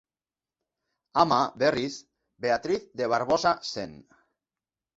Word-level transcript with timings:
Ama, 1.23 1.37
berriz, 1.65 1.99
Beatriz 2.47 2.83
de 3.03 3.13
Barbosa 3.15 3.55
zen. 3.71 3.97